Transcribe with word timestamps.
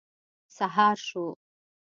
سهار 0.57 0.95
شو. 1.07 1.35